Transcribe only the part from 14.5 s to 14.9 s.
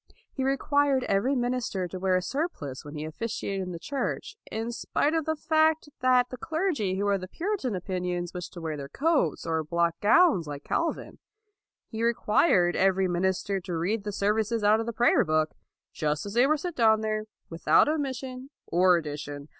out of